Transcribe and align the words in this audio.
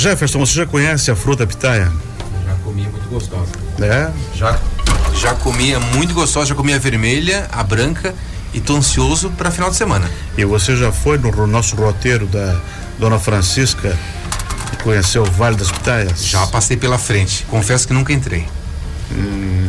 Jefferson, 0.00 0.38
você 0.38 0.54
já 0.54 0.66
conhece 0.66 1.10
a 1.10 1.14
fruta 1.14 1.46
pitaia? 1.46 1.92
Já 2.46 2.54
comi, 2.64 2.82
muito 2.84 3.06
gostosa. 3.10 3.52
É? 3.82 4.10
Já, 4.34 4.58
já 5.14 5.34
comi, 5.34 5.72
é 5.72 5.78
muito 5.78 6.14
gostosa, 6.14 6.46
já 6.46 6.54
comi 6.54 6.72
a 6.72 6.78
vermelha, 6.78 7.46
a 7.52 7.62
branca 7.62 8.14
e 8.54 8.60
tô 8.62 8.76
ansioso 8.76 9.28
para 9.36 9.50
final 9.50 9.68
de 9.68 9.76
semana. 9.76 10.10
E 10.38 10.44
você 10.46 10.74
já 10.74 10.90
foi 10.90 11.18
no 11.18 11.46
nosso 11.46 11.76
roteiro 11.76 12.26
da 12.26 12.58
Dona 12.98 13.18
Francisca 13.18 13.94
e 14.72 14.82
conheceu 14.82 15.22
o 15.22 15.30
Vale 15.30 15.56
das 15.56 15.70
Pitaias? 15.70 16.24
Já 16.24 16.46
passei 16.46 16.78
pela 16.78 16.96
frente, 16.96 17.44
confesso 17.50 17.86
que 17.86 17.92
nunca 17.92 18.10
entrei. 18.10 18.48
Hum, 19.12 19.59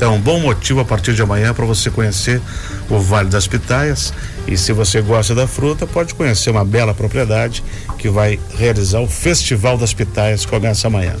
então, 0.00 0.14
um 0.14 0.18
bom 0.18 0.40
motivo 0.40 0.80
a 0.80 0.84
partir 0.86 1.12
de 1.12 1.20
amanhã 1.20 1.52
para 1.52 1.66
você 1.66 1.90
conhecer 1.90 2.40
o 2.88 2.98
Vale 2.98 3.28
das 3.28 3.46
Pitaias. 3.46 4.14
E 4.46 4.56
se 4.56 4.72
você 4.72 5.02
gosta 5.02 5.34
da 5.34 5.46
fruta, 5.46 5.86
pode 5.86 6.14
conhecer 6.14 6.48
uma 6.48 6.64
bela 6.64 6.94
propriedade 6.94 7.62
que 7.98 8.08
vai 8.08 8.40
realizar 8.56 9.00
o 9.00 9.06
Festival 9.06 9.76
das 9.76 9.92
Pitaias 9.92 10.46
que 10.46 10.50
começa 10.50 10.86
amanhã. 10.86 11.16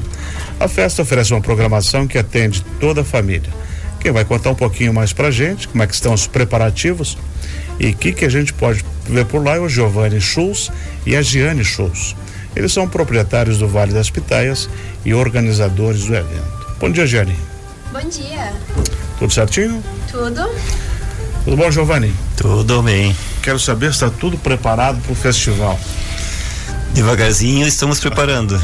A 0.58 0.66
festa 0.66 1.02
oferece 1.02 1.30
uma 1.30 1.42
programação 1.42 2.06
que 2.06 2.16
atende 2.16 2.64
toda 2.80 3.02
a 3.02 3.04
família. 3.04 3.50
Quem 4.00 4.12
vai 4.12 4.24
contar 4.24 4.48
um 4.48 4.54
pouquinho 4.54 4.94
mais 4.94 5.12
pra 5.12 5.30
gente, 5.30 5.68
como 5.68 5.82
é 5.82 5.86
que 5.86 5.92
estão 5.92 6.14
os 6.14 6.26
preparativos 6.26 7.18
e 7.78 7.90
o 7.90 7.94
que, 7.94 8.14
que 8.14 8.24
a 8.24 8.30
gente 8.30 8.54
pode 8.54 8.82
ver 9.04 9.26
por 9.26 9.44
lá 9.44 9.56
é 9.56 9.60
o 9.60 9.68
Giovanni 9.68 10.22
Schulz 10.22 10.72
e 11.04 11.14
a 11.14 11.20
Giane 11.20 11.66
Schulz. 11.66 12.16
Eles 12.56 12.72
são 12.72 12.88
proprietários 12.88 13.58
do 13.58 13.68
Vale 13.68 13.92
das 13.92 14.08
Pitaias 14.08 14.70
e 15.04 15.12
organizadores 15.12 16.06
do 16.06 16.14
evento. 16.14 16.66
Bom 16.80 16.90
dia, 16.90 17.06
Giane. 17.06 17.49
Bom 17.92 18.08
dia. 18.08 18.52
Tudo 19.18 19.32
certinho? 19.32 19.82
Tudo? 20.10 20.48
Tudo 21.44 21.56
bom, 21.56 21.70
Giovanni? 21.70 22.14
Tudo 22.36 22.82
bem. 22.82 23.16
Quero 23.42 23.58
saber 23.58 23.86
se 23.86 24.04
está 24.04 24.10
tudo 24.10 24.38
preparado 24.38 25.00
para 25.02 25.12
o 25.12 25.14
festival. 25.14 25.78
Devagarzinho 26.94 27.66
estamos 27.66 27.98
preparando. 27.98 28.60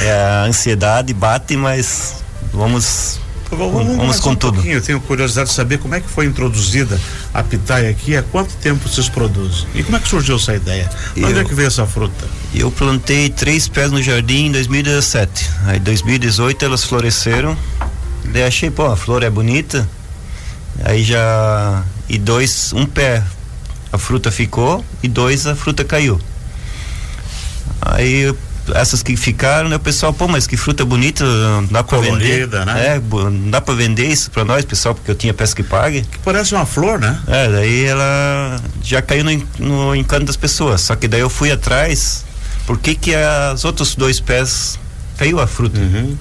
É, 0.00 0.12
a 0.12 0.42
ansiedade 0.44 1.14
bate, 1.14 1.56
mas 1.56 2.16
vamos 2.52 3.20
Vamos, 3.50 3.96
vamos 3.96 4.20
com 4.20 4.30
um 4.30 4.34
tudo. 4.34 4.66
Eu 4.66 4.80
tenho 4.80 5.00
curiosidade 5.00 5.50
de 5.50 5.54
saber 5.54 5.78
como 5.78 5.94
é 5.94 6.00
que 6.00 6.08
foi 6.08 6.26
introduzida 6.26 7.00
a 7.32 7.42
pitaia 7.42 7.90
aqui, 7.90 8.16
há 8.16 8.22
quanto 8.22 8.52
tempo 8.56 8.88
vocês 8.88 9.08
produzem? 9.08 9.66
E 9.74 9.82
como 9.82 9.96
é 9.96 10.00
que 10.00 10.08
surgiu 10.08 10.36
essa 10.36 10.54
ideia? 10.54 10.90
Eu, 11.16 11.28
Onde 11.28 11.38
é 11.38 11.44
que 11.44 11.54
veio 11.54 11.68
essa 11.68 11.86
fruta? 11.86 12.26
Eu 12.54 12.70
plantei 12.70 13.28
três 13.28 13.68
pés 13.68 13.90
no 13.90 14.02
jardim 14.02 14.46
em 14.46 14.52
2017. 14.52 15.50
Aí 15.66 15.78
em 15.78 15.82
2018 15.82 16.64
elas 16.64 16.84
floresceram. 16.84 17.56
Daí 18.24 18.44
achei, 18.44 18.70
pô, 18.70 18.86
a 18.86 18.96
flor 18.96 19.22
é 19.22 19.30
bonita. 19.30 19.88
Aí 20.84 21.02
já. 21.04 21.84
E 22.08 22.18
dois, 22.18 22.72
um 22.72 22.84
pé 22.84 23.22
a 23.92 23.98
fruta 23.98 24.30
ficou 24.30 24.84
e 25.02 25.08
dois 25.08 25.46
a 25.46 25.54
fruta 25.54 25.84
caiu. 25.84 26.20
Aí 27.80 28.34
essas 28.74 29.02
que 29.02 29.16
ficaram, 29.16 29.68
né, 29.68 29.76
o 29.76 29.80
pessoal, 29.80 30.12
pô, 30.12 30.26
mas 30.26 30.46
que 30.46 30.56
fruta 30.56 30.84
bonita, 30.84 31.24
não 31.24 31.66
dá 31.66 31.84
pra 31.84 31.98
vender. 31.98 32.48
Né? 32.48 32.96
É, 32.96 33.00
não 33.00 33.50
dá 33.50 33.60
pra 33.60 33.74
vender 33.74 34.06
isso 34.06 34.30
pra 34.30 34.44
nós, 34.44 34.64
pessoal, 34.64 34.94
porque 34.94 35.10
eu 35.10 35.14
tinha 35.14 35.34
peça 35.34 35.54
que 35.54 35.62
pague. 35.62 36.02
Que 36.02 36.18
parece 36.20 36.54
uma 36.54 36.64
flor, 36.64 36.98
né? 36.98 37.20
É, 37.26 37.48
daí 37.50 37.84
ela 37.84 38.60
já 38.82 39.02
caiu 39.02 39.24
no, 39.24 39.42
no 39.58 39.94
encanto 39.94 40.24
das 40.24 40.36
pessoas. 40.36 40.80
Só 40.80 40.96
que 40.96 41.06
daí 41.06 41.20
eu 41.20 41.30
fui 41.30 41.50
atrás, 41.50 42.24
por 42.66 42.78
que 42.78 42.94
que 42.94 43.14
as 43.14 43.64
outros 43.64 43.94
dois 43.94 44.18
pés 44.18 44.78
caiu 45.18 45.40
a 45.40 45.46
fruta? 45.46 45.78
Uhum. 45.78 46.16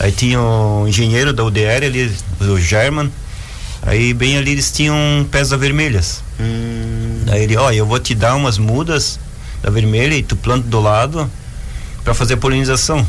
Aí 0.00 0.10
tinha 0.10 0.40
o 0.40 0.88
engenheiro 0.88 1.30
da 1.30 1.44
UDR 1.44 1.84
ali, 1.84 2.10
o 2.40 2.58
German, 2.58 3.12
aí 3.82 4.14
bem 4.14 4.38
ali 4.38 4.52
eles 4.52 4.72
tinham 4.72 4.96
pés 5.30 5.50
da 5.50 5.58
vermelhas. 5.58 6.22
Hum. 6.40 7.20
Daí 7.26 7.42
ele, 7.42 7.54
ó, 7.58 7.66
oh, 7.66 7.70
eu 7.70 7.84
vou 7.84 7.98
te 7.98 8.14
dar 8.14 8.34
umas 8.34 8.56
mudas 8.56 9.20
da 9.62 9.70
vermelha 9.70 10.14
e 10.14 10.22
tu 10.22 10.36
planta 10.36 10.66
do 10.66 10.80
lado 10.80 11.30
para 12.02 12.14
fazer 12.14 12.34
a 12.34 12.36
polinização. 12.38 13.06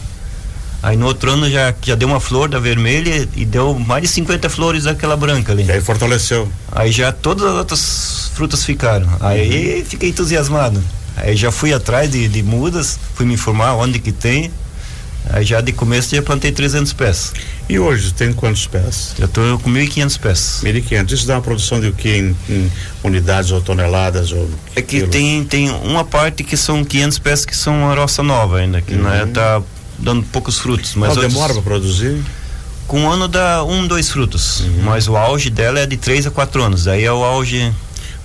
Aí 0.84 0.98
no 0.98 1.06
outro 1.06 1.32
ano 1.32 1.50
já, 1.50 1.74
já 1.82 1.96
deu 1.96 2.10
uma 2.10 2.20
flor 2.20 2.50
da 2.50 2.60
vermelha 2.60 3.26
e 3.38 3.46
deu 3.46 3.78
mais 3.80 4.02
de 4.02 4.10
50 4.10 4.50
flores 4.50 4.84
daquela 4.84 5.16
branca 5.16 5.54
ali. 5.54 5.64
E 5.64 5.72
aí 5.72 5.80
fortaleceu. 5.80 6.52
Aí 6.74 6.92
já 6.92 7.14
todas 7.14 7.46
as 7.46 7.54
outras 7.54 8.32
frutas 8.36 8.66
ficaram. 8.66 9.08
Aí 9.22 9.80
uhum. 9.80 9.86
fiquei 9.86 10.10
entusiasmado. 10.10 10.84
Aí 11.16 11.38
já 11.38 11.52
fui 11.52 11.72
atrás 11.72 12.12
de, 12.12 12.28
de 12.28 12.44
mudas, 12.44 13.00
fui 13.14 13.26
me 13.26 13.36
informar 13.36 13.76
onde 13.76 14.00
que 14.00 14.12
tem. 14.12 14.52
Aí 15.30 15.46
já 15.46 15.62
de 15.62 15.72
começo 15.72 16.16
já 16.16 16.22
plantei 16.22 16.52
300 16.52 16.94
pés. 16.94 17.34
E 17.70 17.80
hoje 17.80 18.14
tem 18.14 18.34
quantos 18.34 18.68
pés? 18.68 19.14
Já 19.18 19.26
estou 19.26 19.60
com 19.60 19.70
1.500 19.70 20.20
pés. 20.20 20.62
1.500. 20.64 21.12
Isso 21.12 21.28
dá 21.28 21.36
uma 21.36 21.42
produção 21.42 21.80
de 21.80 21.88
o 21.88 21.94
que 21.94 22.10
em, 22.10 22.36
em, 22.50 22.72
unidades 23.04 23.52
ou 23.52 23.62
toneladas 23.62 24.32
ou 24.32 24.50
É 24.76 24.82
que 24.82 25.08
tem 25.08 25.44
tem 25.44 25.70
uma 25.70 26.04
parte 26.04 26.44
que 26.44 26.58
são 26.58 26.84
500 26.84 27.20
pés 27.20 27.46
que 27.46 27.56
são 27.56 27.84
uma 27.84 27.96
roça 27.96 28.24
nova 28.24 28.58
ainda, 28.58 28.82
que 28.82 28.94
uhum. 28.94 29.04
não 29.04 29.14
é 29.14 29.26
tá 29.26 29.62
dando 29.98 30.24
poucos 30.24 30.58
frutos, 30.58 30.96
mas 30.96 31.14
Qual 31.14 31.28
demora 31.28 31.54
para 31.54 31.62
produzir? 31.62 32.22
Com 32.88 33.02
um 33.02 33.10
ano 33.10 33.28
dá 33.28 33.64
um, 33.64 33.88
dois 33.88 34.10
frutos, 34.10 34.62
uhum. 34.62 34.82
mas 34.84 35.08
o 35.08 35.16
auge 35.16 35.50
dela 35.50 35.80
é 35.80 35.86
de 35.86 35.96
três 35.96 36.28
a 36.28 36.32
quatro 36.32 36.62
anos. 36.62 36.88
Aí 36.88 37.06
é 37.06 37.12
o 37.12 37.24
auge 37.24 37.72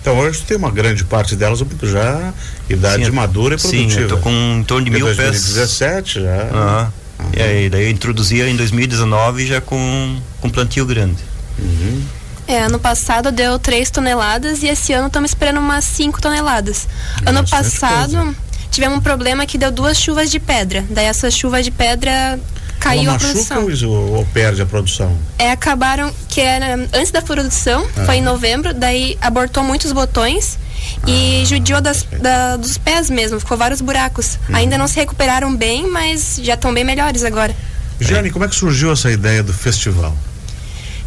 então 0.06 0.20
hoje 0.20 0.40
tem 0.42 0.56
uma 0.56 0.70
grande 0.70 1.02
parte 1.02 1.34
delas 1.34 1.60
já 1.82 2.32
idade 2.70 3.06
sim, 3.06 3.10
madura 3.10 3.56
e 3.56 3.58
produtiva. 3.58 3.90
Sim, 3.90 4.00
eu 4.02 4.08
tô 4.08 4.18
com 4.18 4.30
em 4.30 4.62
torno 4.62 4.84
de 4.84 4.90
mil 4.92 5.04
2017 5.04 6.14
pés. 6.14 6.20
2017 6.20 6.20
já. 6.20 6.92
Uhum. 7.24 7.30
E 7.36 7.42
aí, 7.42 7.68
daí 7.68 7.84
eu 7.86 7.90
introduzia 7.90 8.48
em 8.48 8.54
2019 8.54 9.48
já 9.48 9.60
com, 9.60 10.16
com 10.40 10.48
plantio 10.48 10.86
grande. 10.86 11.24
Uhum. 11.58 12.02
É, 12.46 12.62
ano 12.62 12.78
passado 12.78 13.32
deu 13.32 13.58
3 13.58 13.90
toneladas 13.90 14.62
e 14.62 14.68
esse 14.68 14.92
ano 14.92 15.08
estamos 15.08 15.32
esperando 15.32 15.58
umas 15.58 15.84
5 15.84 16.20
toneladas. 16.20 16.86
Nossa, 17.24 17.30
ano 17.30 17.48
passado 17.48 18.36
tivemos 18.70 18.98
um 18.98 19.00
problema 19.00 19.44
que 19.44 19.58
deu 19.58 19.72
duas 19.72 19.98
chuvas 19.98 20.30
de 20.30 20.38
pedra. 20.38 20.84
Daí 20.88 21.06
essas 21.06 21.34
chuvas 21.34 21.64
de 21.64 21.72
pedra 21.72 22.38
caiu 22.80 23.10
a 23.10 23.18
produção. 23.18 23.66
Ou, 23.88 24.16
ou 24.16 24.26
perde 24.26 24.62
a 24.62 24.66
produção? 24.66 25.16
É, 25.38 25.50
acabaram 25.50 26.12
que 26.28 26.40
era 26.40 26.74
antes 26.92 27.10
da 27.10 27.22
produção, 27.22 27.86
ah. 27.96 28.04
foi 28.04 28.16
em 28.16 28.22
novembro, 28.22 28.74
daí 28.74 29.16
abortou 29.20 29.62
muitos 29.62 29.92
botões 29.92 30.58
e 31.06 31.42
ah, 31.42 31.44
judiou 31.44 31.80
das, 31.80 32.02
da, 32.20 32.56
dos 32.56 32.78
pés 32.78 33.10
mesmo, 33.10 33.40
ficou 33.40 33.56
vários 33.56 33.80
buracos. 33.80 34.38
Uhum. 34.48 34.56
Ainda 34.56 34.78
não 34.78 34.86
se 34.86 34.96
recuperaram 34.96 35.54
bem, 35.54 35.86
mas 35.90 36.38
já 36.42 36.54
estão 36.54 36.72
bem 36.72 36.84
melhores 36.84 37.24
agora. 37.24 37.54
Jane, 38.00 38.30
como 38.30 38.44
é 38.44 38.48
que 38.48 38.54
surgiu 38.54 38.92
essa 38.92 39.10
ideia 39.10 39.42
do 39.42 39.52
festival? 39.52 40.14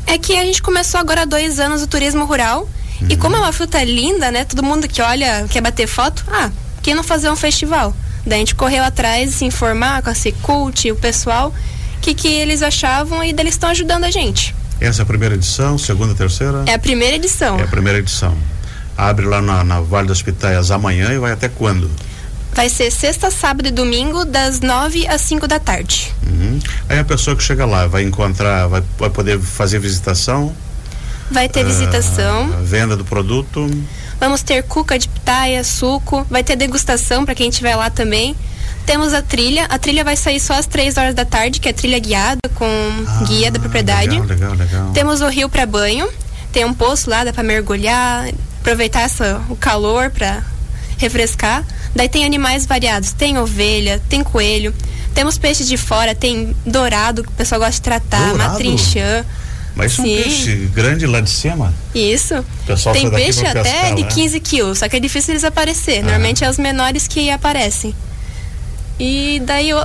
É 0.08 0.18
que 0.18 0.36
a 0.36 0.44
gente 0.44 0.62
começou 0.62 1.00
agora 1.00 1.22
há 1.22 1.26
dois 1.26 1.60
anos 1.60 1.84
o 1.84 1.88
turismo 1.88 2.26
rural 2.26 2.68
uhum. 3.02 3.08
e 3.10 3.16
como 3.16 3.36
é 3.36 3.40
uma 3.40 3.52
fruta 3.52 3.84
linda, 3.84 4.32
né? 4.32 4.44
Todo 4.44 4.64
mundo 4.64 4.88
que 4.88 5.02
olha 5.02 5.46
quer 5.50 5.62
bater 5.62 5.88
foto, 5.88 6.26
ah, 6.32 6.50
que 6.82 6.94
não 6.96 7.04
fazer 7.04 7.30
um 7.30 7.36
festival? 7.36 7.96
Daí 8.26 8.36
a 8.36 8.40
gente 8.40 8.56
correu 8.56 8.84
atrás, 8.84 9.36
se 9.36 9.46
informar 9.46 10.02
com 10.02 10.10
a 10.10 10.16
Secult, 10.16 10.92
o 10.92 10.96
pessoal, 10.96 11.54
o 11.98 12.00
que, 12.02 12.14
que 12.14 12.28
eles 12.28 12.62
achavam 12.62 13.24
e 13.24 13.30
eles 13.30 13.54
estão 13.54 13.70
ajudando 13.70 14.04
a 14.04 14.12
gente. 14.12 14.56
Essa 14.80 15.02
é 15.02 15.04
a 15.04 15.06
primeira 15.06 15.36
edição, 15.36 15.78
segunda, 15.78 16.16
terceira? 16.16 16.64
É 16.66 16.74
a 16.74 16.80
primeira 16.80 17.16
edição. 17.16 17.60
É 17.60 17.64
a 17.64 17.68
primeira 17.68 18.00
edição. 18.00 18.36
Abre 18.98 19.26
lá 19.26 19.42
na, 19.42 19.64
na 19.64 19.82
Vale 19.82 20.08
das 20.08 20.22
Pitaias 20.22 20.72
amanhã 20.72 21.12
e 21.12 21.18
vai 21.18 21.32
até 21.32 21.50
quando? 21.50 21.90
Vai 22.54 22.70
ser 22.70 22.92
sexta, 22.92 23.30
sábado 23.30 23.68
e 23.68 23.72
domingo, 23.72 24.26
das 24.26 24.60
nove 24.60 25.08
às 25.08 25.22
cinco 25.22 25.48
da 25.48 25.60
tarde. 25.60 26.14
Uhum. 26.26 26.60
Aí 26.88 27.00
a 27.00 27.06
pessoa 27.06 27.36
que 27.36 27.44
chega 27.44 27.66
lá 27.66 27.88
vai 27.88 28.04
encontrar, 28.04 28.68
vai, 28.68 28.84
vai 28.98 29.10
poder 29.10 29.40
fazer 29.40 29.80
visitação? 29.80 30.54
Vai 31.32 31.48
ter 31.48 31.64
uh, 31.64 31.68
visitação. 31.68 32.50
Venda 32.64 32.98
do 32.98 33.06
produto. 33.06 33.70
Vamos 34.20 34.42
ter 34.42 34.64
cuca 34.64 34.98
de 35.00 35.08
pitaia, 35.30 35.64
suco, 35.64 36.26
vai 36.28 36.44
ter 36.44 36.56
degustação 36.56 37.24
para 37.24 37.36
quem 37.36 37.50
estiver 37.50 37.76
lá 37.76 37.90
também. 37.92 38.36
Temos 38.86 39.14
a 39.14 39.22
trilha, 39.22 39.66
a 39.66 39.78
trilha 39.78 40.04
vai 40.04 40.16
sair 40.16 40.40
só 40.40 40.54
às 40.54 40.66
três 40.66 40.98
horas 40.98 41.14
da 41.14 41.24
tarde, 41.24 41.60
que 41.60 41.70
é 41.70 41.74
trilha 41.74 42.00
guiada 42.00 42.40
com 42.56 42.66
ah, 42.66 43.24
guia 43.28 43.52
da 43.52 43.60
propriedade. 43.60 44.10
Legal, 44.10 44.26
legal, 44.26 44.54
legal. 44.54 44.92
Temos 44.92 45.22
o 45.22 45.28
rio 45.28 45.48
para 45.48 45.68
banho, 45.68 46.10
tem 46.52 46.66
um 46.66 46.74
poço 46.74 47.12
lá, 47.12 47.24
dá 47.24 47.32
para 47.32 47.44
mergulhar, 47.44 48.28
aproveitar 48.60 49.02
essa, 49.02 49.40
o 49.50 49.56
calor 49.56 50.10
para 50.10 50.44
refrescar. 50.98 51.64
Daí 51.96 52.10
tem 52.10 52.26
animais 52.26 52.66
variados, 52.66 53.14
tem 53.14 53.38
ovelha, 53.38 54.02
tem 54.10 54.24
coelho, 54.24 54.74
temos 55.14 55.38
peixes 55.38 55.68
de 55.68 55.78
fora, 55.78 56.16
tem 56.16 56.56
dourado 56.66 57.22
que 57.22 57.30
o 57.30 57.34
pessoal 57.34 57.62
gosta 57.62 57.74
de 57.74 57.82
tratar, 57.82 58.30
dourado? 58.30 58.54
matrinchã. 58.54 59.24
Mas 59.80 59.94
Sim. 59.94 60.02
um 60.02 60.04
peixe 60.04 60.56
grande 60.74 61.08
lá 61.08 61.22
de 61.22 61.30
cima? 61.30 61.74
Isso. 61.96 62.46
Tem 62.92 63.10
peixe 63.10 63.46
até 63.46 63.94
de 63.94 64.04
né? 64.04 64.10
15 64.10 64.40
quilos, 64.42 64.80
só 64.80 64.90
que 64.90 64.98
é 64.98 65.00
difícil 65.00 65.32
eles 65.32 65.46
aparecer. 65.46 66.00
Ah. 66.00 66.02
Normalmente 66.02 66.44
é 66.44 66.50
os 66.50 66.58
menores 66.58 67.08
que 67.08 67.30
aparecem. 67.30 67.96
E 69.00 69.42
daí 69.46 69.74
o 69.74 69.82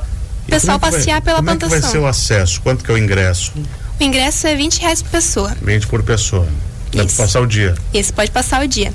pessoal 0.49 0.79
é 0.79 0.81
passear 0.81 1.14
vai, 1.14 1.20
pela 1.20 1.37
como 1.37 1.46
plantação. 1.46 1.69
Como 1.69 1.79
é 1.79 1.81
vai 1.81 1.91
ser 1.93 1.99
o 1.99 2.06
acesso? 2.08 2.61
Quanto 2.61 2.82
que 2.82 2.91
é 2.91 2.94
o 2.94 2.99
ingresso? 2.99 3.52
O 4.00 4.02
ingresso 4.02 4.49
é 4.49 4.56
20 4.56 4.81
reais 4.81 5.00
por 5.00 5.11
pessoa. 5.12 5.56
20 5.62 5.87
por 5.87 6.02
pessoa. 6.02 6.49
Dá 6.93 7.05
pra 7.05 7.14
passar 7.14 7.40
o 7.40 7.47
dia? 7.47 7.76
Isso, 7.93 8.12
pode 8.12 8.32
passar 8.32 8.64
o 8.64 8.67
dia. 8.67 8.93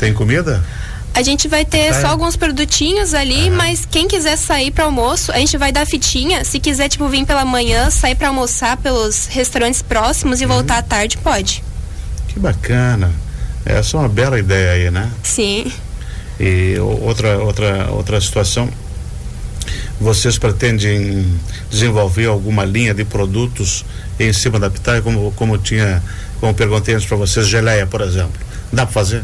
Tem 0.00 0.12
comida? 0.12 0.64
A 1.12 1.22
gente 1.22 1.48
vai 1.48 1.64
ter 1.64 1.92
só 1.94 2.06
alguns 2.06 2.36
produtinhos 2.36 3.14
ali, 3.14 3.50
mas 3.50 3.84
quem 3.84 4.06
quiser 4.06 4.36
sair 4.36 4.70
para 4.70 4.84
almoço, 4.84 5.32
a 5.32 5.38
gente 5.38 5.56
vai 5.58 5.72
dar 5.72 5.84
fitinha. 5.86 6.44
Se 6.44 6.60
quiser, 6.60 6.88
tipo, 6.88 7.08
vir 7.08 7.26
pela 7.26 7.44
manhã, 7.44 7.90
sair 7.90 8.14
para 8.14 8.28
almoçar 8.28 8.76
pelos 8.76 9.26
restaurantes 9.26 9.82
próximos 9.82 10.40
e 10.40 10.44
uhum. 10.44 10.52
voltar 10.52 10.78
à 10.78 10.82
tarde, 10.82 11.18
pode. 11.18 11.62
Que 12.28 12.38
bacana. 12.38 13.12
Essa 13.64 13.96
é 13.96 14.00
uma 14.00 14.08
bela 14.08 14.38
ideia 14.38 14.72
aí, 14.72 14.90
né? 14.90 15.10
Sim. 15.22 15.70
E 16.38 16.78
outra, 16.78 17.38
outra, 17.38 17.90
outra 17.90 18.20
situação. 18.20 18.68
vocês 20.00 20.38
pretendem 20.38 21.26
desenvolver 21.68 22.26
alguma 22.26 22.64
linha 22.64 22.94
de 22.94 23.04
produtos 23.04 23.84
em 24.18 24.32
cima 24.32 24.58
da 24.58 24.70
pitaia, 24.70 25.02
como, 25.02 25.32
como 25.32 25.58
tinha, 25.58 26.02
como 26.38 26.54
perguntei 26.54 26.94
antes 26.94 27.06
para 27.06 27.18
vocês, 27.18 27.46
geleia, 27.46 27.86
por 27.86 28.00
exemplo. 28.00 28.40
Dá 28.72 28.86
para 28.86 28.92
fazer? 28.92 29.22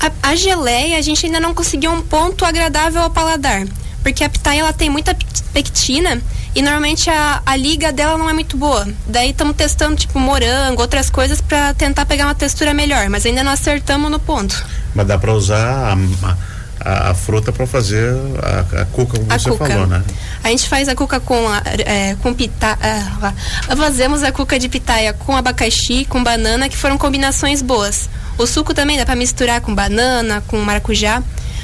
A, 0.00 0.30
a, 0.30 0.36
geleia, 0.36 0.98
a 0.98 1.00
gente 1.00 1.26
ainda 1.26 1.40
não 1.40 1.54
conseguiu 1.54 1.90
um 1.90 2.02
ponto 2.02 2.44
agradável 2.44 3.02
ao 3.02 3.10
paladar. 3.10 3.66
Porque 4.02 4.22
a 4.22 4.28
pitaia, 4.28 4.60
ela 4.60 4.72
tem 4.72 4.88
muita 4.88 5.16
pectina 5.52 6.22
e 6.54 6.62
normalmente 6.62 7.10
a, 7.10 7.42
a 7.44 7.56
liga 7.56 7.92
dela 7.92 8.16
não 8.16 8.30
é 8.30 8.32
muito 8.32 8.56
boa. 8.56 8.86
Daí 9.06 9.30
estamos 9.30 9.56
testando, 9.56 9.96
tipo, 9.96 10.18
morango, 10.18 10.80
outras 10.80 11.10
coisas 11.10 11.40
para 11.40 11.74
tentar 11.74 12.06
pegar 12.06 12.24
uma 12.24 12.34
textura 12.34 12.72
melhor. 12.72 13.08
Mas 13.08 13.26
ainda 13.26 13.42
não 13.42 13.52
acertamos 13.52 14.10
no 14.10 14.18
ponto. 14.18 14.64
Mas 14.94 15.06
dá 15.06 15.18
para 15.18 15.34
usar 15.34 15.92
a, 15.92 16.36
a 16.80 17.14
fruta 17.14 17.52
para 17.52 17.66
fazer 17.66 18.14
a, 18.42 18.82
a, 18.82 18.84
cuca, 18.86 19.18
como 19.18 19.32
a 19.32 19.38
você 19.38 19.50
cuca. 19.50 19.66
falou, 19.66 19.86
né? 19.86 20.02
A 20.44 20.48
gente 20.48 20.68
faz 20.68 20.88
a 20.88 20.94
cuca 20.94 21.18
com, 21.18 21.36
é, 21.84 22.16
com 22.22 22.32
pitaia. 22.34 22.78
É, 22.80 23.76
fazemos 23.76 24.22
a 24.22 24.30
cuca 24.30 24.58
de 24.58 24.68
pitaia 24.68 25.12
com 25.12 25.36
abacaxi, 25.36 26.04
com 26.04 26.22
banana, 26.22 26.68
que 26.68 26.76
foram 26.76 26.98
combinações 26.98 27.62
boas. 27.62 28.08
O 28.38 28.46
suco 28.46 28.74
também 28.74 28.96
dá 28.96 29.06
para 29.06 29.16
misturar 29.16 29.60
com 29.60 29.74
banana, 29.74 30.42
com 30.46 30.58
maracujá, 30.58 31.22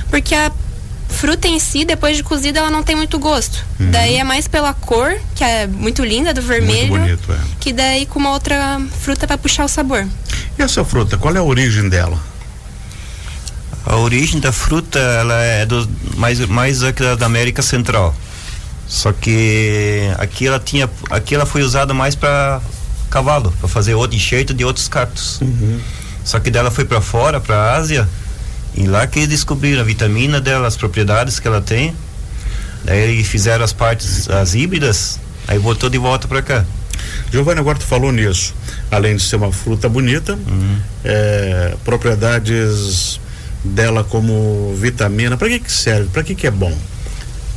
porque 0.09 0.35
a 0.35 0.51
fruta 1.13 1.47
em 1.47 1.59
si, 1.61 1.85
depois 1.85 2.17
de 2.17 2.23
cozida, 2.23 2.59
ela 2.59 2.71
não 2.71 2.83
tem 2.83 2.97
muito 2.97 3.19
gosto. 3.19 3.65
Uhum. 3.79 3.91
Daí 3.91 4.17
é 4.17 4.25
mais 4.25 4.49
pela 4.49 4.73
cor, 4.73 5.15
que 5.35 5.45
é 5.45 5.67
muito 5.67 6.03
linda, 6.03 6.33
do 6.33 6.41
vermelho. 6.41 6.89
Muito 6.89 7.27
bonito, 7.27 7.33
é. 7.33 7.39
Que 7.61 7.73
daí 7.73 8.07
com 8.07 8.19
uma 8.19 8.31
outra 8.31 8.81
fruta 9.01 9.27
para 9.27 9.37
puxar 9.37 9.65
o 9.65 9.69
sabor. 9.69 10.07
E 10.59 10.63
essa 10.63 10.85
fruta, 10.85 11.19
qual 11.19 11.35
é 11.37 11.39
a 11.39 11.43
origem 11.43 11.89
dela? 11.89 12.19
A 13.85 13.97
origem 13.97 14.41
da 14.41 14.53
fruta, 14.53 14.99
ela 14.99 15.43
é 15.43 15.67
do, 15.67 15.89
mais, 16.17 16.39
mais 16.47 16.83
aqui 16.83 17.03
da 17.17 17.27
América 17.27 17.63
Central. 17.63 18.15
Só 18.87 19.13
que 19.13 20.03
aqui 20.19 20.47
ela 20.47 20.61
tinha, 20.61 20.89
aqui 21.11 21.35
ela 21.35 21.47
foi 21.47 21.63
usada 21.63 21.95
mais 21.95 22.15
para 22.15 22.61
cavalo, 23.11 23.53
para 23.59 23.69
fazer 23.69 23.95
outro 23.95 24.17
enxerto 24.17 24.55
de 24.55 24.65
outros 24.65 24.89
cactos. 24.89 25.41
Uhum. 25.41 25.81
Só 26.25 26.39
que 26.39 26.51
dela 26.51 26.71
foi 26.71 26.85
para 26.85 27.01
fora, 27.01 27.41
para 27.41 27.57
a 27.57 27.77
Ásia, 27.77 28.09
e 28.75 28.87
lá 28.87 29.07
que 29.07 29.27
descobriram 29.27 29.81
a 29.81 29.85
vitamina 29.85 30.41
dela, 30.41 30.69
as 30.69 30.77
propriedades 30.77 31.39
que 31.39 31.49
ela 31.49 31.61
tem. 31.61 31.95
Daí 32.85 33.23
fizeram 33.25 33.65
as 33.65 33.73
partes, 33.73 34.29
as 34.29 34.55
híbridas, 34.55 35.19
aí 35.49 35.59
voltou 35.59 35.89
de 35.89 35.99
volta 35.99 36.29
para 36.29 36.43
cá. 36.43 36.65
Giovanni, 37.31 37.61
agora 37.61 37.79
tu 37.79 37.85
falou 37.85 38.13
nisso. 38.13 38.55
Além 38.91 39.17
de 39.17 39.23
ser 39.23 39.37
uma 39.37 39.53
fruta 39.53 39.89
bonita, 39.89 40.35
uhum. 40.35 40.79
é, 41.05 41.75
propriedades 41.85 43.21
dela 43.65 44.05
como 44.05 44.75
vitamina, 44.77 45.37
para 45.37 45.49
que 45.49 45.61
que 45.61 45.73
serve? 45.73 46.09
Para 46.09 46.23
que 46.23 46.35
que 46.35 46.47
é 46.47 46.51
bom? 46.51 46.77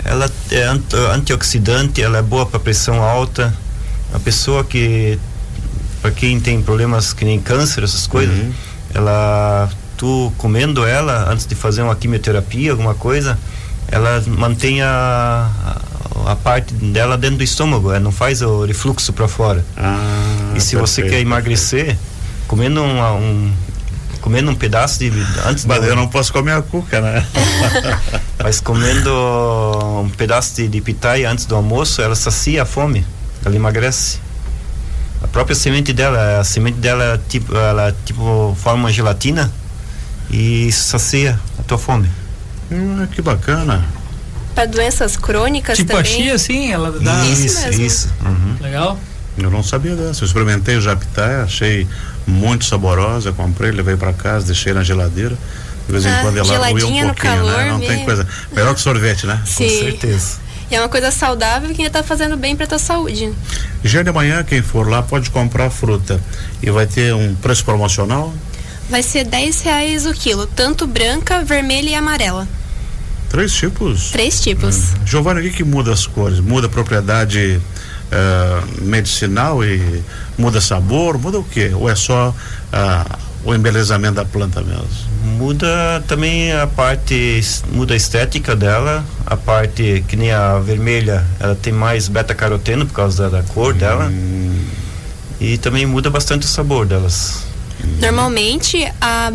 Ela 0.04 0.30
é 0.52 0.66
antioxidante, 1.14 2.02
ela 2.02 2.20
é 2.20 2.22
boa 2.22 2.46
para 2.46 2.60
pressão 2.60 3.02
alta. 3.02 3.54
A 4.14 4.20
pessoa 4.20 4.64
que 4.64 5.20
para 6.02 6.12
quem 6.12 6.40
tem 6.40 6.62
problemas 6.62 7.14
que 7.14 7.26
nem 7.26 7.40
câncer, 7.40 7.84
essas 7.84 8.06
coisas, 8.06 8.38
uhum. 8.38 8.54
ela 8.94 9.70
tu 9.98 10.32
comendo 10.38 10.86
ela 10.86 11.32
antes 11.32 11.48
de 11.48 11.56
fazer 11.56 11.82
uma 11.82 11.96
quimioterapia, 11.96 12.72
alguma 12.72 12.94
coisa, 12.94 13.40
ela 13.88 14.24
mantém 14.28 14.82
a, 14.84 15.50
a, 15.66 16.32
a 16.32 16.36
parte 16.36 16.74
dela 16.76 17.18
dentro 17.18 17.38
do 17.38 17.44
estômago, 17.44 17.90
ela 17.90 18.00
não 18.00 18.12
faz 18.12 18.44
o 18.44 18.66
refluxo 18.66 19.14
para 19.14 19.28
fora. 19.28 19.66
Ah, 19.76 20.54
e 20.56 20.60
se 20.60 20.76
perfeito, 20.76 20.80
você 20.80 21.02
quer 21.04 21.20
emagrecer, 21.22 21.86
perfeito. 21.86 22.00
comendo 22.48 22.82
um, 22.84 23.02
um 23.18 23.54
comendo 24.26 24.50
um 24.50 24.56
pedaço 24.56 24.98
de 24.98 25.12
antes 25.46 25.66
mas 25.66 25.82
de, 25.82 25.88
eu 25.88 25.96
não 25.96 26.08
posso 26.08 26.34
comer 26.34 26.54
a 26.54 26.62
cuca 26.64 27.00
né 27.00 27.24
mas 28.44 28.60
comendo 28.60 29.12
um 30.04 30.10
pedaço 30.10 30.56
de, 30.56 30.68
de 30.68 30.82
pitaia 30.82 31.30
antes 31.30 31.46
do 31.46 31.56
almoço 31.56 32.02
ela 32.02 32.16
sacia 32.16 32.64
a 32.64 32.66
fome 32.66 33.06
ela 33.46 33.56
emagrece 33.56 34.18
a 35.22 35.28
própria 35.28 35.56
semente 35.56 35.94
dela 35.94 36.40
a 36.40 36.44
semente 36.44 36.80
dela 36.80 37.22
tipo 37.30 37.56
ela 37.56 37.96
tipo 38.04 38.58
forma 38.60 38.86
uma 38.86 38.92
gelatina 38.92 39.54
e 40.30 40.72
sacia 40.72 41.40
a 41.60 41.64
tua 41.64 41.78
fome. 41.78 42.10
Hum, 42.72 43.06
que 43.12 43.22
bacana. 43.22 43.86
Para 44.54 44.66
doenças 44.66 45.18
crônicas 45.18 45.78
tipo 45.78 45.92
também. 45.92 46.04
Tipo 46.04 46.22
a 46.22 46.24
chia, 46.24 46.36
assim, 46.36 46.72
ela 46.72 46.92
dá. 46.92 47.26
Isso, 47.26 47.70
isso. 47.70 47.82
isso. 47.82 48.14
Uhum. 48.26 48.56
Legal. 48.62 49.00
Eu 49.38 49.52
não 49.52 49.62
sabia 49.62 49.96
dessa. 49.96 50.24
Eu 50.24 50.28
experimentei 50.28 50.78
o 50.78 50.82
japitaia, 50.82 51.44
achei 51.44 51.88
muito 52.26 52.66
saborosa, 52.66 53.32
comprei, 53.32 53.72
levei 53.72 53.96
para 53.96 54.14
casa, 54.14 54.48
deixei 54.48 54.74
na 54.74 54.84
geladeira. 54.84 55.38
De 55.86 55.92
vez 55.92 56.06
em 56.06 56.10
ah, 56.10 56.20
quando 56.22 56.38
ela 56.38 56.70
ruía 56.70 56.88
um 56.88 56.90
pouquinho, 56.90 57.14
calor, 57.14 57.58
né? 57.58 57.70
Não 57.70 57.78
meio... 57.78 57.92
tem 57.92 58.06
coisa. 58.06 58.28
Melhor 58.52 58.74
que 58.74 58.82
sorvete, 58.82 59.28
né? 59.28 59.42
Sim. 59.46 59.70
Com 59.70 59.80
certeza. 59.80 60.46
E 60.72 60.76
é 60.76 60.80
uma 60.82 60.90
coisa 60.90 61.12
saudável 61.12 61.70
que 61.70 61.82
ainda 61.82 62.00
está 62.00 62.02
fazendo 62.02 62.36
bem 62.36 62.56
para 62.56 62.66
tua 62.66 62.80
saúde. 62.80 63.32
Já 63.84 64.02
de 64.02 64.12
manhã, 64.12 64.44
quem 64.44 64.64
for 64.64 64.90
lá 64.90 65.04
pode 65.04 65.30
comprar 65.30 65.70
fruta. 65.70 66.20
E 66.62 66.72
vai 66.72 66.88
ter 66.88 67.14
um 67.14 67.36
preço 67.36 67.64
promocional? 67.64 68.34
vai 68.90 69.02
ser 69.02 69.24
10 69.26 69.62
reais 69.62 70.06
o 70.06 70.14
quilo, 70.14 70.46
tanto 70.46 70.86
branca, 70.86 71.44
vermelha 71.44 71.90
e 71.90 71.96
amarela. 71.96 72.48
Três 73.30 73.54
tipos? 73.54 74.12
Três 74.12 74.42
tipos. 74.42 74.78
Hum. 74.78 75.06
Giovanni, 75.06 75.40
o 75.42 75.44
que, 75.44 75.58
que 75.58 75.64
muda 75.64 75.92
as 75.92 76.06
cores? 76.06 76.40
Muda 76.40 76.68
a 76.68 76.70
propriedade 76.70 77.60
uh, 78.12 78.84
medicinal 78.84 79.64
e 79.64 80.04
muda 80.38 80.62
sabor? 80.62 81.18
Muda 81.18 81.40
o 81.40 81.44
quê? 81.44 81.72
Ou 81.74 81.90
é 81.90 81.96
só 81.96 82.30
uh, 82.30 83.18
o 83.44 83.54
embelezamento 83.54 84.16
da 84.16 84.26
planta 84.26 84.62
mesmo? 84.62 84.88
Muda 85.24 86.04
também 86.08 86.54
a 86.54 86.68
parte, 86.68 87.42
muda 87.72 87.94
a 87.94 87.98
estética 87.98 88.56
dela, 88.56 89.04
a 89.26 89.36
parte 89.36 90.04
que 90.08 90.16
nem 90.16 90.32
a 90.32 90.60
vermelha, 90.60 91.26
ela 91.40 91.56
tem 91.56 91.74
mais 91.74 92.08
beta-caroteno 92.08 92.86
por 92.86 92.94
causa 92.94 93.30
da, 93.30 93.42
da 93.42 93.44
cor 93.44 93.74
hum. 93.74 93.78
dela. 93.78 94.12
E 95.40 95.58
também 95.58 95.86
muda 95.86 96.10
bastante 96.10 96.46
o 96.46 96.48
sabor 96.48 96.86
delas. 96.86 97.44
Normalmente 98.00 98.88
a 99.02 99.32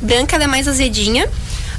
branca 0.00 0.36
é 0.36 0.46
mais 0.46 0.68
azedinha, 0.68 1.28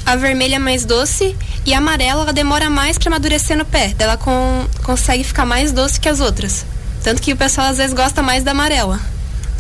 a 0.06 0.16
vermelha 0.16 0.56
é 0.56 0.60
mais 0.60 0.86
doce 0.86 1.36
e 1.66 1.74
a 1.74 1.78
amarela 1.78 2.24
ela 2.24 2.34
demora 2.34 2.70
mais 2.70 2.98
para 2.98 3.10
amadurecer 3.10 3.58
no 3.58 3.66
pé. 3.66 3.94
Ela 3.98 4.18
com, 4.18 4.66
consegue 4.84 5.24
ficar 5.24 5.46
mais 5.46 5.72
doce 5.72 6.00
que 6.00 6.10
as 6.10 6.20
outras. 6.20 6.66
Tanto 7.04 7.22
que 7.22 7.34
o 7.34 7.38
pessoal 7.38 7.68
às 7.68 7.78
vezes 7.78 7.94
gosta 7.94 8.22
mais 8.22 8.44
da 8.44 8.52
amarela. 8.52 9.00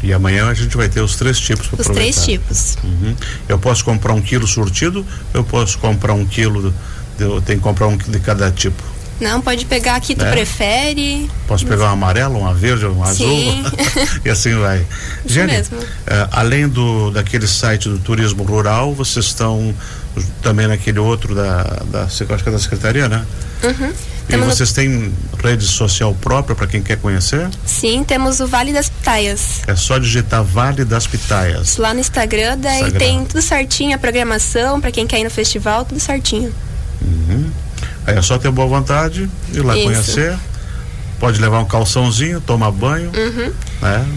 E 0.02 0.12
amanhã 0.12 0.50
a 0.50 0.54
gente 0.54 0.76
vai 0.76 0.90
ter 0.90 1.00
os 1.00 1.16
três 1.16 1.40
tipos 1.40 1.68
para 1.68 1.82
Os 1.82 1.88
três 1.88 2.24
tipos. 2.26 2.78
Uhum. 2.84 3.16
Eu 3.48 3.58
posso 3.58 3.86
comprar 3.86 4.14
um 4.14 4.22
quilo 4.22 4.46
surtido, 4.46 5.06
eu 5.34 5.46
posso 5.46 5.78
comprar 5.80 6.14
um 6.14 6.26
quilo, 6.26 6.74
de, 7.18 7.24
eu 7.24 7.42
tenho 7.42 7.60
que 7.60 7.64
comprar 7.64 7.88
um 7.88 7.96
de 7.96 8.20
cada 8.20 8.52
tipo. 8.52 8.84
Não, 9.22 9.40
pode 9.40 9.66
pegar 9.66 9.96
aqui 9.96 10.16
tu 10.16 10.26
é? 10.26 10.32
prefere. 10.32 11.30
Posso 11.48 11.66
pegar 11.66 11.86
um 11.86 11.94
amarelo, 11.94 12.38
um 12.38 12.54
verde, 12.54 12.86
um 12.86 13.02
azul 13.02 13.40
e 14.26 14.30
assim 14.30 14.54
vai. 14.56 14.86
Isso 15.24 15.36
Jenny. 15.36 15.62
Uh, 15.62 15.78
além 16.32 16.68
do 16.68 17.12
daquele 17.12 17.48
site 17.48 17.88
do 17.88 18.00
turismo 18.00 18.44
rural, 18.44 18.94
vocês 18.94 19.26
estão 19.26 19.74
também 20.42 20.68
naquele 20.68 21.00
outro 21.00 21.34
da, 21.34 21.64
da 21.92 22.04
acho 22.04 22.26
que 22.26 22.50
é 22.50 22.52
da 22.52 22.60
secretaria, 22.60 23.08
né? 23.08 23.26
Uhum. 23.64 23.94
E 24.24 24.28
temos 24.28 24.48
vocês 24.48 24.70
no... 24.70 24.76
têm 24.76 25.14
rede 25.44 25.66
social 25.66 26.14
própria 26.16 26.56
para 26.56 26.68
quem 26.68 26.82
quer 26.82 26.98
conhecer? 26.98 27.50
Sim, 27.66 28.04
temos 28.04 28.40
o 28.40 28.48
Vale 28.48 28.72
das 28.72 28.90
Pitaias. 28.90 29.62
É 29.68 29.76
só 29.76 29.98
digitar 29.98 30.44
Vale 30.44 30.86
das 30.86 31.08
Pitaias. 31.08 31.78
Lá 31.78 31.94
no 31.94 32.00
Instagram, 32.00 32.58
daí 32.58 32.76
Instagram. 32.76 33.00
tem 33.00 33.26
tudo 33.26 33.42
certinho, 33.42 33.96
a 33.96 33.98
programação, 33.98 34.80
para 34.80 34.92
quem 34.92 35.08
quer 35.08 35.20
ir 35.20 35.24
no 35.24 35.30
festival, 35.30 35.86
tudo 35.86 36.00
certinho. 36.00 36.54
Uhum. 37.02 37.50
Aí 38.06 38.18
é 38.18 38.22
só 38.22 38.38
ter 38.38 38.52
boa 38.52 38.68
vontade, 38.68 39.30
ir 39.54 39.62
lá 39.62 39.76
Isso. 39.76 39.86
conhecer. 39.86 40.38
Pode 41.20 41.40
levar 41.40 41.60
um 41.60 41.66
calçãozinho, 41.66 42.42
tomar 42.42 42.72
banho. 42.72 43.12
Uhum. 43.16 43.54
Né? 43.82 44.08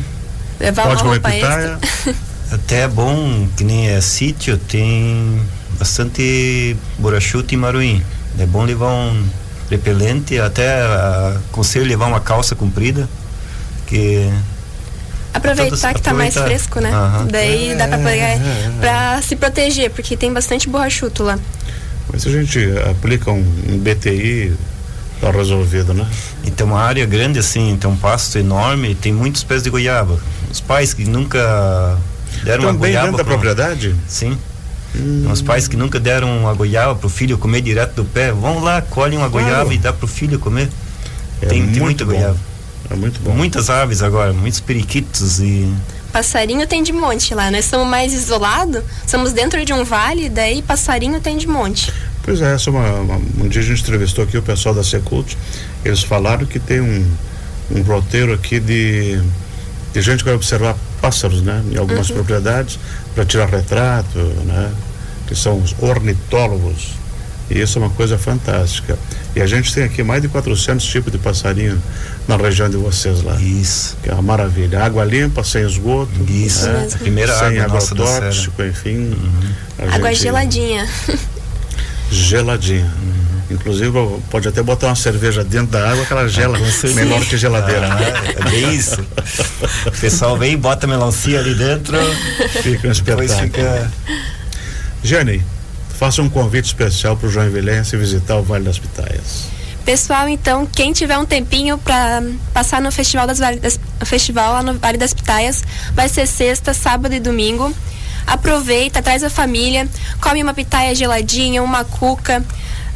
Levar 0.59 0.83
Pode 0.88 1.03
uma 1.03 1.19
comer 1.19 1.35
pitaia. 1.35 1.79
Até 2.50 2.83
é 2.83 2.88
bom, 2.88 3.49
que 3.57 3.65
nem 3.65 3.88
é 3.88 4.00
sítio, 4.00 4.57
tem 4.57 5.41
bastante 5.78 6.76
borrachuta 6.99 7.54
e 7.54 7.56
maruim. 7.56 8.02
É 8.38 8.47
bom 8.47 8.64
levar 8.64 8.92
um 8.92 9.25
repelente, 9.71 10.38
até 10.38 10.80
aconselho 11.50 11.85
levar 11.85 12.06
uma 12.06 12.21
calça 12.21 12.54
comprida, 12.54 13.09
que 13.87 14.30
aproveitar 15.33 15.92
que 15.92 16.00
está 16.00 16.14
mais 16.14 16.35
fresco, 16.35 16.80
né? 16.80 16.90
Uhum. 16.90 17.26
Daí 17.26 17.75
dá 17.76 17.88
para 17.88 17.99
pegar 17.99 18.28
é, 18.28 18.35
é, 18.35 18.71
para 18.80 19.23
se 19.23 19.37
proteger, 19.37 19.90
porque 19.90 20.16
tem 20.16 20.33
bastante 20.33 20.68
borrachuto 20.68 21.23
lá. 21.23 21.38
Mas 22.11 22.23
se 22.23 22.28
a 22.28 22.33
gente 22.33 22.59
aplica 22.88 23.30
um, 23.30 23.45
um 23.68 23.78
BTI, 23.78 24.54
tá 25.21 25.30
resolvido, 25.30 25.92
né? 25.92 26.06
E 26.45 26.50
tem 26.50 26.66
uma 26.66 26.80
área 26.80 27.04
grande 27.04 27.38
assim, 27.38 27.76
tem 27.80 27.90
um 27.90 27.97
pasto 27.97 28.38
enorme, 28.38 28.95
tem 28.95 29.12
muitos 29.12 29.42
pés 29.42 29.62
de 29.62 29.71
goiaba. 29.71 30.18
Os 30.50 30.61
pais 30.61 30.95
que 30.95 31.04
nunca 31.04 31.99
deram 32.45 32.64
Também 32.64 32.66
uma 32.66 32.73
goiaba. 32.75 33.06
dentro 33.06 33.18
da 33.18 33.25
propriedade? 33.25 33.95
Sim. 34.06 34.38
Hum. 34.99 35.29
Os 35.31 35.43
pais 35.43 35.69
que 35.69 35.76
nunca 35.76 36.00
deram 36.00 36.38
uma 36.38 36.55
goiaba 36.55 36.95
pro 36.95 37.09
filho 37.09 37.37
comer 37.38 37.61
direto 37.61 37.95
do 37.97 38.05
pé, 38.05 38.33
vão 38.33 38.61
lá, 38.61 38.81
colhem 38.81 39.19
uma 39.19 39.29
claro. 39.31 39.47
goiaba 39.47 39.75
e 39.75 39.79
dá 39.79 39.93
pro 39.93 40.07
filho 40.07 40.38
comer. 40.38 40.69
É 41.43 41.47
tem, 41.47 41.67
tem 41.67 41.83
muita 41.83 42.05
bom. 42.05 42.12
goiaba. 42.12 42.38
É 42.91 42.95
muito 42.95 43.21
bom. 43.21 43.33
Muitas 43.33 43.69
aves 43.69 44.03
agora, 44.03 44.33
muitos 44.33 44.61
periquitos 44.61 45.41
e 45.41 45.69
passarinho 46.17 46.67
tem 46.67 46.83
de 46.83 46.95
monte 46.95 47.35
lá. 47.35 47.50
Nós 47.50 47.67
somos 47.67 47.87
mais 47.87 48.15
isolados, 48.15 48.83
somos 49.07 49.35
dentro 49.35 49.62
de 49.67 49.73
um 49.75 49.85
vale, 49.85 50.31
daí 50.31 50.62
passarinho 50.62 51.21
tem 51.21 51.37
de 51.37 51.47
monte. 51.47 51.93
Pois 52.23 52.41
é, 52.41 52.55
essa 52.55 52.71
é 52.71 52.73
uma, 52.73 52.91
uma, 53.00 53.17
um 53.17 53.49
dia 53.49 53.61
a 53.61 53.65
gente 53.65 53.83
entrevistou 53.83 54.25
aqui 54.25 54.38
o 54.38 54.43
pessoal 54.43 54.75
da 54.75 54.83
Secult, 54.83 55.37
eles 55.85 56.03
falaram 56.03 56.47
que 56.47 56.59
tem 56.59 56.81
um, 56.81 57.07
um 57.71 57.83
roteiro 57.83 58.33
aqui 58.33 58.59
de, 58.59 59.21
de 59.93 60.00
gente 60.00 60.19
que 60.19 60.25
vai 60.25 60.35
observar 60.35 60.75
pássaros, 61.07 61.41
né? 61.43 61.63
Em 61.73 61.77
algumas 61.77 62.09
Uhum. 62.11 62.17
propriedades, 62.17 62.79
para 63.15 63.25
tirar 63.25 63.47
retrato, 63.49 64.19
né? 64.45 64.71
Que 65.27 65.35
são 65.35 65.59
os 65.61 65.75
ornitólogos. 65.81 66.95
E 67.49 67.61
isso 67.61 67.79
é 67.79 67.83
uma 67.83 67.91
coisa 67.91 68.19
fantástica. 68.19 68.99
E 69.37 69.41
a 69.41 69.47
gente 69.47 69.73
tem 69.73 69.85
aqui 69.85 70.03
mais 70.03 70.21
de 70.21 70.27
400 70.29 70.85
tipos 70.85 71.13
de 71.13 71.19
passarinho 71.19 71.81
na 72.27 72.37
região 72.37 72.69
de 72.69 72.77
vocês 72.77 73.23
lá. 73.23 73.37
Isso. 73.41 73.97
Que 74.03 74.11
é 74.11 74.13
uma 74.15 74.23
maravilha. 74.23 74.83
Água 74.83 75.05
limpa, 75.05 75.45
sem 75.45 75.63
esgoto. 75.65 76.11
Isso. 76.29 76.67
né? 76.67 76.89
A 76.93 76.99
primeira 76.99 77.39
sem 77.39 77.61
água 77.61 77.75
nossa 77.75 77.95
da 77.95 78.05
serra. 78.05 78.17
agrotóxico, 78.17 78.63
enfim. 78.65 79.17
A 79.79 79.95
Água 79.95 80.09
gente- 80.13 80.23
geladinha. 80.23 80.89
geladinha. 82.11 82.91
Inclusive, 83.50 83.93
pode 84.31 84.49
até 84.49 84.62
botar 84.62 84.88
uma 84.88 84.97
cerveja 84.97 85.45
dentro 85.45 85.69
da 85.69 85.91
água 85.91 86.05
que 86.05 86.12
ela 86.12 86.29
gela 86.29 86.59
melhor 86.95 87.25
que 87.25 87.37
geladeira. 87.37 87.95
né? 87.95 88.12
Ah, 88.15 88.45
é 88.47 88.50
bem 88.50 88.75
isso. 88.75 89.00
O 89.87 89.91
pessoal 89.93 90.37
vem, 90.37 90.57
bota 90.59 90.87
melancia 90.87 91.38
ali 91.38 91.55
dentro, 91.55 91.97
Fica 92.62 92.88
um 92.88 92.93
depois 92.93 93.31
espetáculo. 93.31 93.43
fica. 93.45 93.93
Jane, 95.05 95.43
faça 95.99 96.21
um 96.23 96.29
convite 96.29 96.67
especial 96.67 97.17
para 97.17 97.29
o 97.29 97.31
João 97.31 97.49
Vilense 97.50 97.97
visitar 97.97 98.37
o 98.37 98.43
Vale 98.43 98.65
das 98.65 98.79
Pitaias. 98.79 99.45
Pessoal, 99.85 100.29
então, 100.29 100.67
quem 100.67 100.93
tiver 100.93 101.17
um 101.17 101.25
tempinho 101.25 101.79
pra 101.79 102.21
passar 102.53 102.83
no 102.83 102.91
Festival 102.91 103.29
das 103.29 103.38
Vale 103.38 103.61
das, 103.61 103.79
festival 104.05 104.55
lá 104.55 104.62
no 104.65 104.75
Vale 104.75 104.99
das 104.99 105.15
Pitaias, 105.15 105.62
vai 105.95 106.09
ser 106.09 106.26
sexta, 106.26 106.75
sábado 106.75 107.15
e 107.15 107.21
domingo. 107.21 107.73
Aproveita, 108.26 109.00
traz 109.00 109.23
a 109.23 109.31
família, 109.31 109.88
come 110.21 110.43
uma 110.43 110.53
pitaia 110.53 110.93
geladinha, 110.97 111.62
uma 111.62 111.85
cuca. 111.85 112.45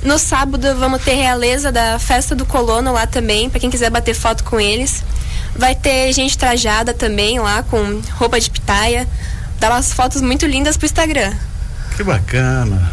No 0.02 0.18
sábado 0.18 0.74
vamos 0.78 1.02
ter 1.02 1.14
realeza 1.14 1.70
da 1.70 1.98
festa 1.98 2.34
do 2.34 2.46
colono 2.46 2.92
lá 2.92 3.06
também, 3.06 3.50
para 3.50 3.60
quem 3.60 3.70
quiser 3.70 3.90
bater 3.90 4.14
foto 4.14 4.42
com 4.44 4.58
eles. 4.58 5.04
Vai 5.54 5.74
ter 5.74 6.12
gente 6.12 6.38
trajada 6.38 6.94
também 6.94 7.38
lá 7.38 7.62
com 7.64 8.00
roupa 8.12 8.40
de 8.40 8.50
pitaia. 8.50 9.06
Dá 9.58 9.68
umas 9.68 9.92
fotos 9.92 10.22
muito 10.22 10.46
lindas 10.46 10.76
pro 10.76 10.86
Instagram. 10.86 11.32
Que 11.96 12.02
bacana. 12.02 12.90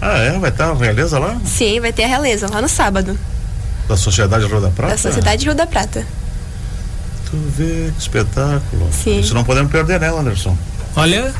Ah, 0.00 0.18
é? 0.18 0.38
Vai 0.38 0.50
estar 0.50 0.70
a 0.70 0.74
realeza 0.74 1.18
lá? 1.18 1.36
Sim, 1.44 1.78
vai 1.78 1.92
ter 1.92 2.04
a 2.04 2.06
realeza 2.08 2.48
lá 2.50 2.60
no 2.60 2.68
sábado, 2.68 3.16
Da 3.86 3.96
Sociedade 3.96 4.44
Rua 4.46 4.60
da 4.62 4.70
Prata? 4.70 4.92
da 4.92 4.98
Sociedade 4.98 5.44
Rio 5.44 5.54
da 5.54 5.66
Prata. 5.66 6.04
Tu 7.30 7.36
vê, 7.56 7.92
que 7.94 8.00
espetáculo. 8.00 8.88
Sim. 8.92 9.20
Isso 9.20 9.34
não 9.34 9.44
podemos 9.44 9.70
perder, 9.70 10.00
né, 10.00 10.08
Anderson? 10.08 10.56
Olha, 10.96 11.32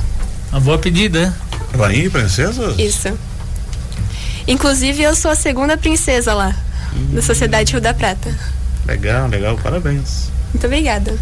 uma 0.52 0.60
boa 0.60 0.78
pedida. 0.78 1.34
Rainha 1.76 2.04
e 2.04 2.10
princesa? 2.10 2.74
Isso. 2.78 3.18
Inclusive, 4.50 5.00
eu 5.00 5.14
sou 5.14 5.30
a 5.30 5.36
segunda 5.36 5.76
princesa 5.76 6.34
lá, 6.34 6.52
da 7.12 7.22
Sociedade 7.22 7.70
Rio 7.70 7.80
da 7.80 7.94
Prata. 7.94 8.36
Legal, 8.84 9.28
legal, 9.28 9.56
parabéns. 9.56 10.28
Muito 10.52 10.66
obrigada. 10.66 11.16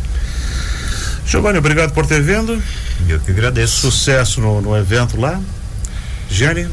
Giovanni, 1.27 1.59
obrigado 1.59 1.93
por 1.93 2.07
ter 2.07 2.23
vindo. 2.23 2.61
Eu 3.07 3.21
que 3.21 3.31
agradeço. 3.31 3.83
Sucesso 3.83 4.41
no, 4.41 4.63
no 4.63 4.75
evento 4.75 5.21
lá. 5.21 5.39
Jane, 6.31 6.67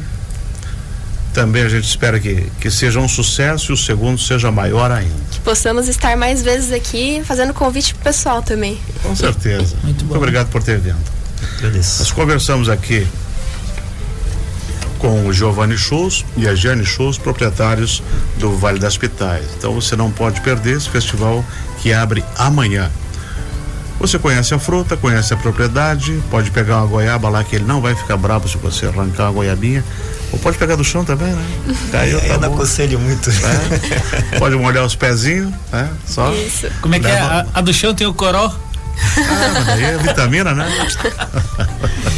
também 1.33 1.63
a 1.63 1.67
gente 1.67 1.83
espera 1.83 2.21
que, 2.21 2.49
que 2.61 2.71
seja 2.71 3.01
um 3.01 3.09
sucesso 3.09 3.71
e 3.71 3.73
o 3.73 3.77
segundo 3.77 4.17
seja 4.17 4.49
maior 4.49 4.89
ainda. 4.91 5.13
Que 5.31 5.41
possamos 5.41 5.89
estar 5.89 6.15
mais 6.15 6.41
vezes 6.41 6.71
aqui 6.71 7.21
fazendo 7.25 7.53
convite 7.53 7.93
pro 7.95 8.05
pessoal 8.05 8.41
também. 8.41 8.79
Com 9.03 9.13
certeza. 9.13 9.75
Muito 9.83 10.05
bom. 10.05 10.15
obrigado 10.15 10.47
por 10.47 10.63
ter 10.63 10.79
vindo. 10.79 11.03
Agradeço. 11.57 11.99
Nós 11.99 12.11
conversamos 12.11 12.69
aqui 12.69 13.05
com 15.05 15.27
o 15.27 15.31
Giovanni 15.31 15.77
Schultz 15.77 16.25
e 16.35 16.47
a 16.47 16.55
Jane 16.55 16.83
Schultz, 16.83 17.19
proprietários 17.19 18.01
do 18.39 18.57
Vale 18.57 18.79
das 18.79 18.97
Pitais. 18.97 19.45
Então 19.55 19.71
você 19.71 19.95
não 19.95 20.09
pode 20.09 20.41
perder 20.41 20.77
esse 20.77 20.89
festival 20.89 21.45
que 21.79 21.93
abre 21.93 22.25
amanhã. 22.35 22.89
Você 23.99 24.17
conhece 24.17 24.55
a 24.55 24.57
fruta, 24.59 24.97
conhece 24.97 25.31
a 25.31 25.37
propriedade, 25.37 26.19
pode 26.31 26.49
pegar 26.49 26.77
uma 26.77 26.87
goiaba 26.87 27.29
lá 27.29 27.43
que 27.43 27.55
ele 27.55 27.65
não 27.65 27.81
vai 27.81 27.93
ficar 27.93 28.17
bravo 28.17 28.49
se 28.49 28.57
você 28.57 28.87
arrancar 28.87 29.25
uma 29.25 29.31
goiabinha. 29.33 29.85
Ou 30.31 30.39
pode 30.39 30.57
pegar 30.57 30.75
do 30.75 30.83
chão 30.83 31.05
também, 31.05 31.31
né? 31.31 31.45
Caiu, 31.91 32.19
tá 32.19 32.25
eu 32.25 32.39
não 32.39 32.49
bom. 32.49 32.55
aconselho 32.55 32.97
muito. 32.99 33.29
É. 33.29 34.39
Pode 34.39 34.55
molhar 34.55 34.83
os 34.83 34.95
pezinhos, 34.95 35.51
né? 35.71 35.87
Só. 36.07 36.33
Isso. 36.33 36.67
Como 36.81 36.95
é 36.95 36.99
que 36.99 37.05
é? 37.05 37.11
Leva- 37.11 37.45
A, 37.53 37.59
a 37.59 37.61
do 37.61 37.71
chão 37.71 37.93
tem 37.93 38.07
o 38.07 38.13
coró. 38.13 38.47
Ah, 38.47 39.51
mas 39.53 39.65
daí 39.67 39.83
é 39.83 39.97
vitamina, 39.99 40.53
né? 40.55 40.67